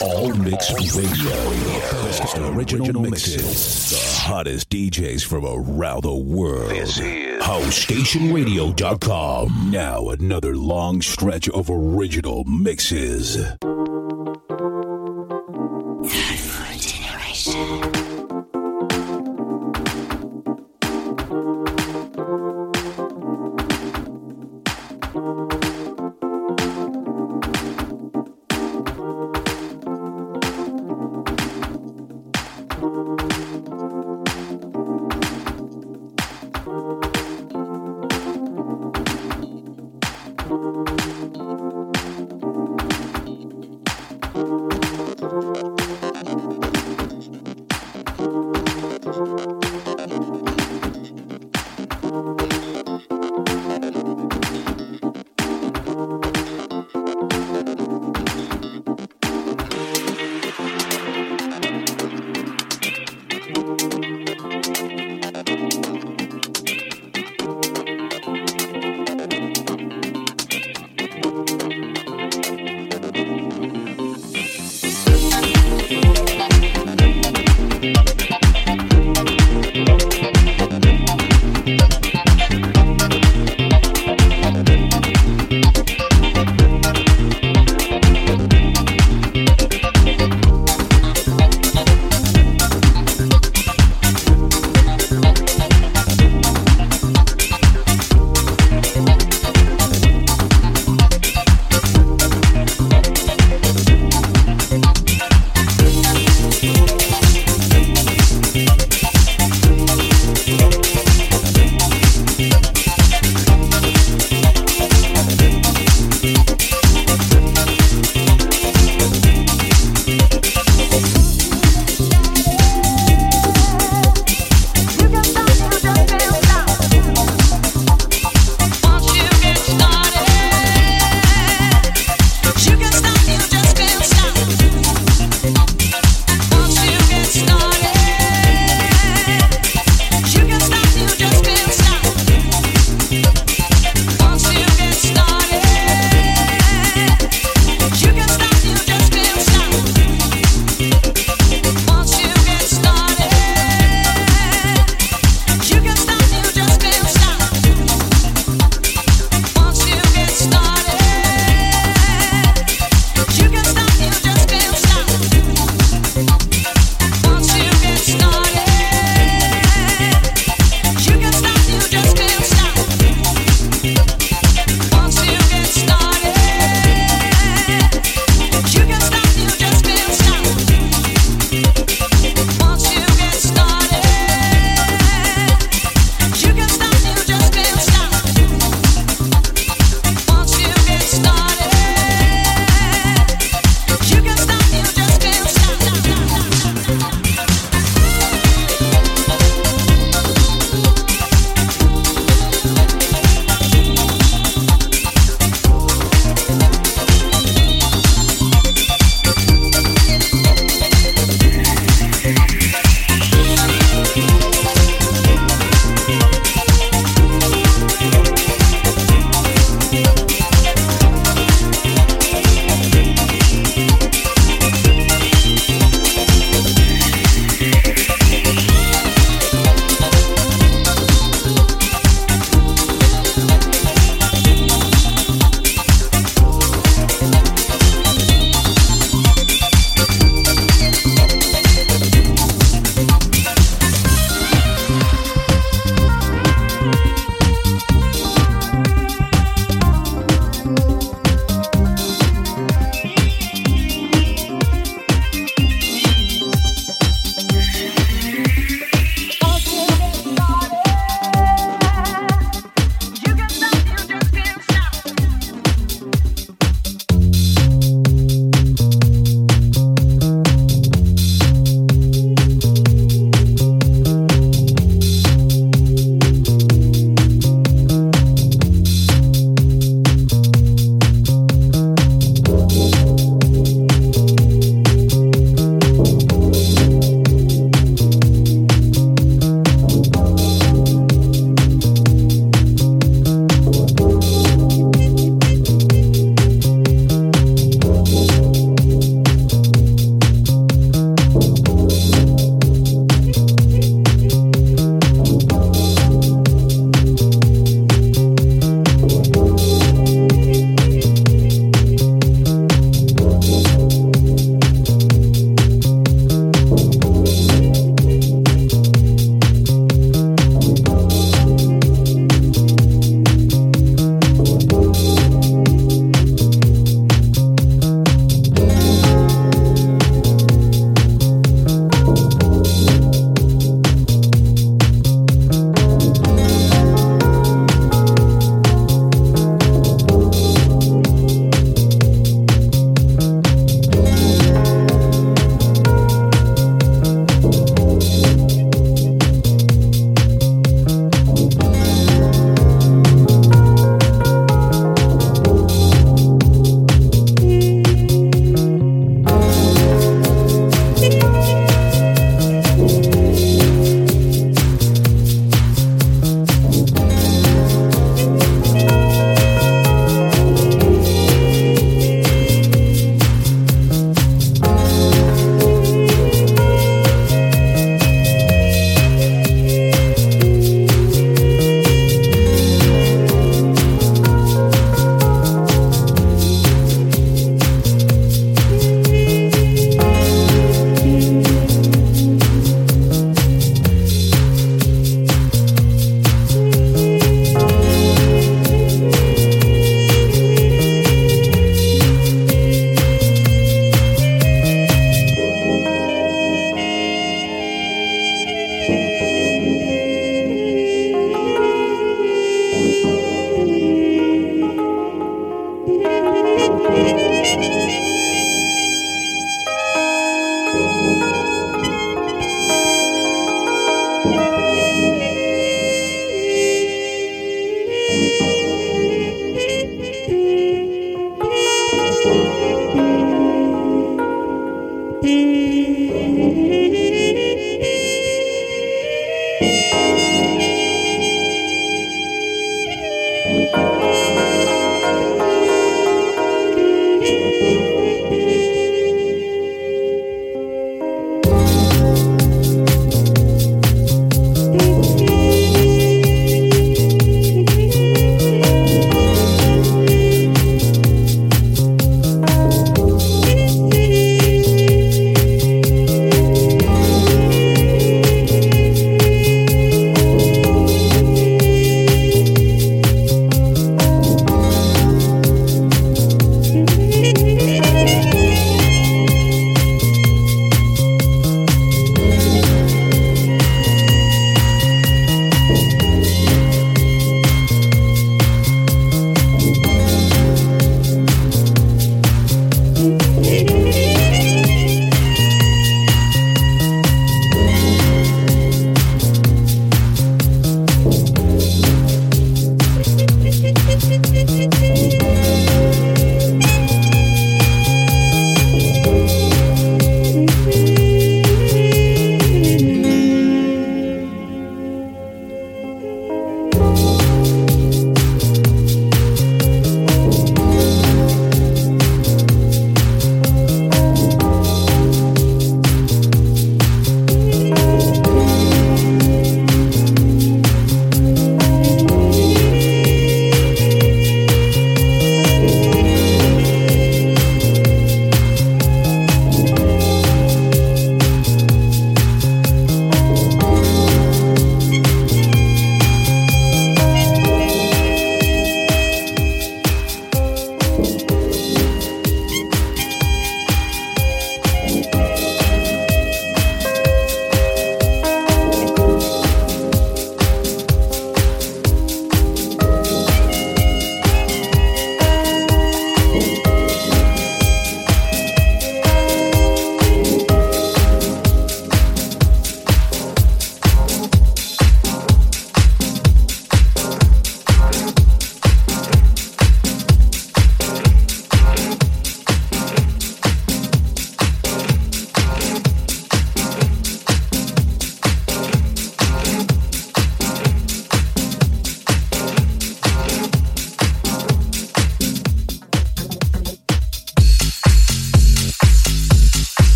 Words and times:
All 0.00 0.32
Mix 0.34 0.72
Radio. 0.94 1.30
Best 2.04 2.36
original 2.38 3.02
mixes. 3.02 3.90
The 3.90 3.98
hottest 4.20 4.68
DJs 4.70 5.24
from 5.24 5.44
around 5.46 6.02
the 6.02 6.14
world. 6.14 6.70
This 6.70 6.98
is 6.98 7.42
HouseStationRadio.com. 7.42 9.70
Now 9.70 10.08
another 10.10 10.54
long 10.54 11.00
stretch 11.00 11.48
of 11.48 11.70
original 11.70 12.44
mixes. 12.44 13.38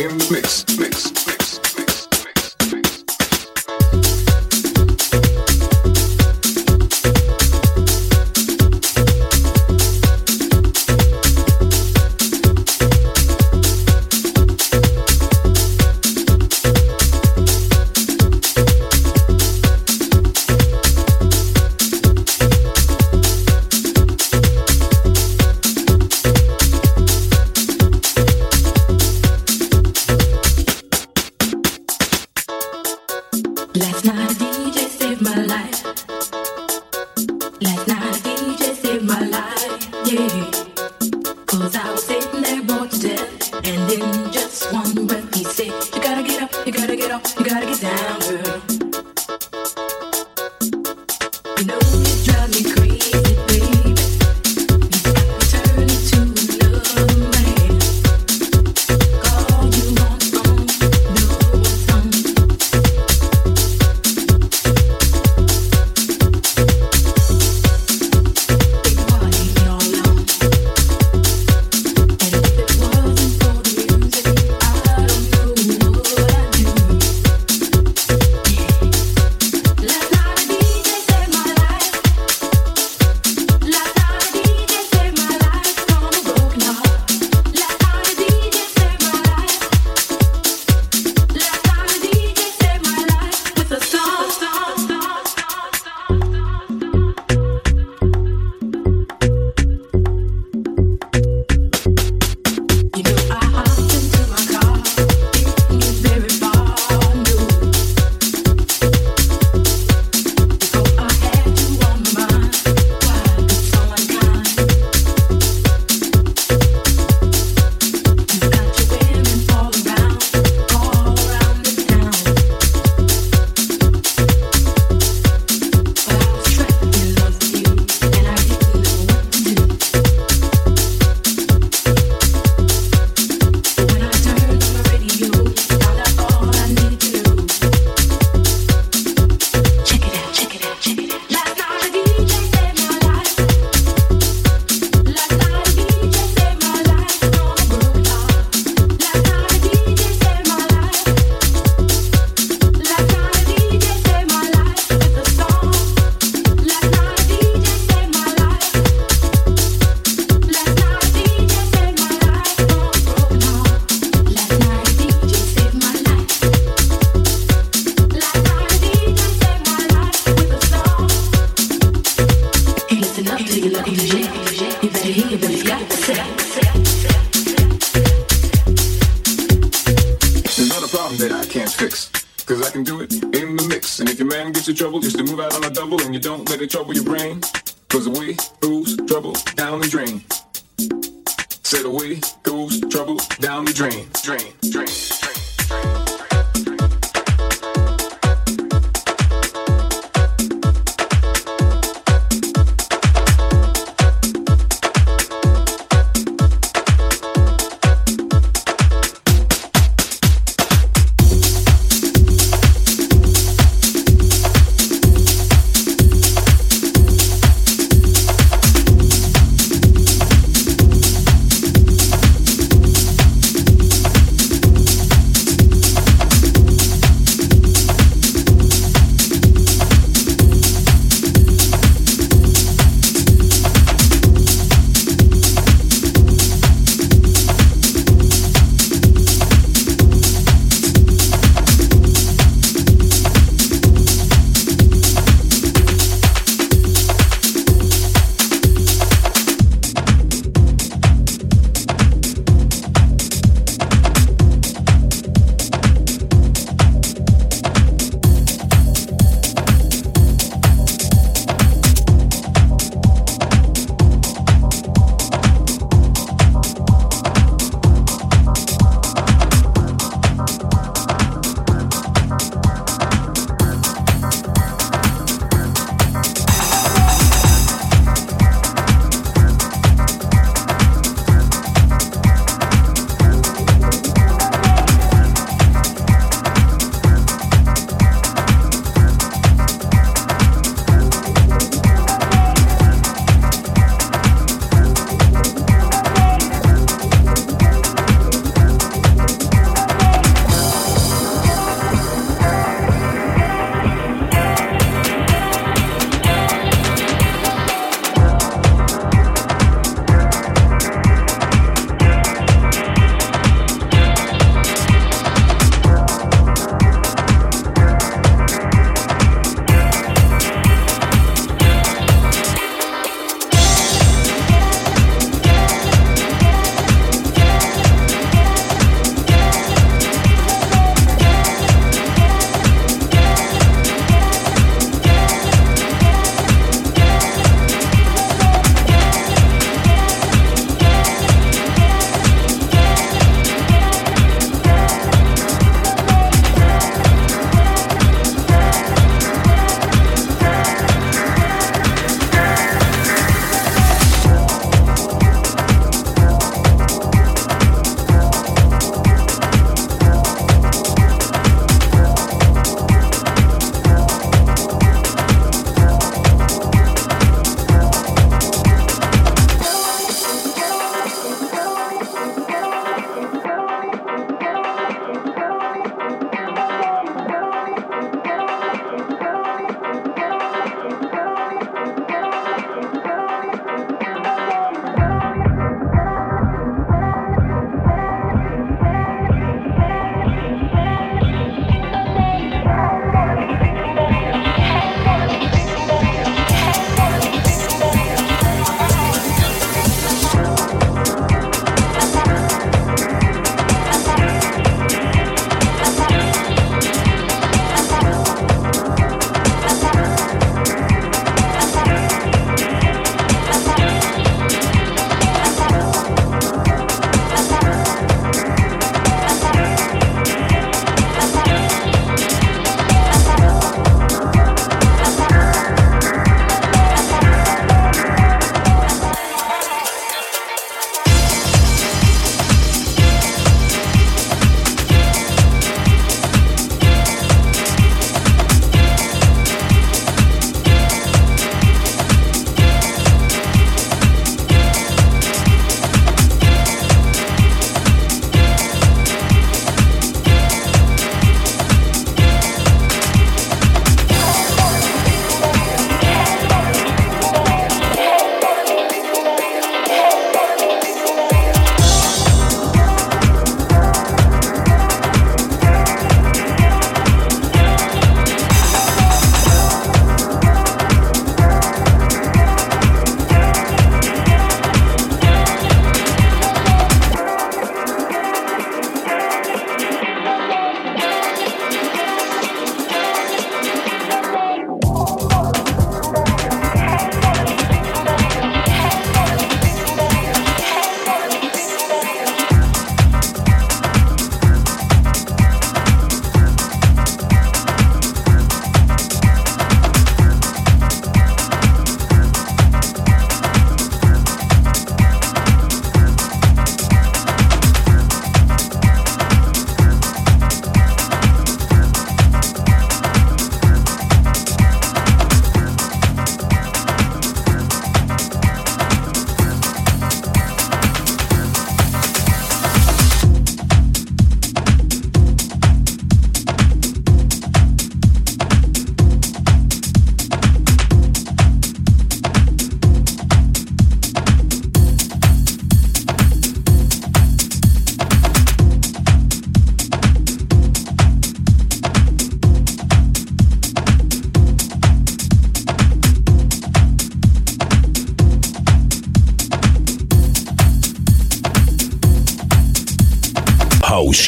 You 0.00 0.08
gotta 0.08 1.09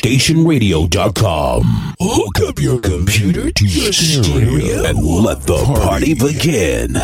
HouseStationRadio.com. 0.02 1.94
Hook 2.00 2.48
up 2.48 2.58
your 2.58 2.80
computer 2.80 3.52
to 3.52 3.64
your 3.64 3.92
stereo 3.92 4.84
and 4.84 4.98
let 4.98 5.42
the 5.42 5.62
party 5.64 6.14
begin. 6.14 6.96